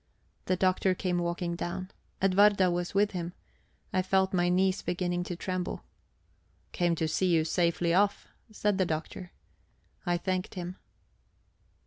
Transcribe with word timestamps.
The 0.45 0.55
Doctor 0.55 0.95
came 0.95 1.19
walking 1.19 1.55
down. 1.55 1.91
Edwarda 2.23 2.71
was 2.71 2.95
with 2.95 3.11
him; 3.11 3.33
I 3.93 4.01
felt 4.01 4.33
my 4.33 4.49
knees 4.49 4.81
beginning 4.81 5.23
to 5.25 5.35
tremble. 5.35 5.83
"Came 6.71 6.95
to 6.95 7.07
see 7.07 7.27
you 7.27 7.45
safely 7.45 7.93
off," 7.93 8.27
said 8.51 8.79
the 8.79 8.85
Doctor. 8.87 9.31
I 10.03 10.17
thanked 10.17 10.55
him. 10.55 10.77